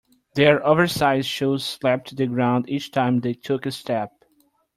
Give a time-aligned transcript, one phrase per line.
[0.33, 4.09] Their oversized shoes slapped the ground each time they took a step.